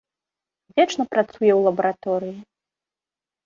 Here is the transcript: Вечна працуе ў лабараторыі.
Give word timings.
Вечна 0.79 1.03
працуе 1.11 1.29
ў 1.55 1.59
лабараторыі. 1.67 2.35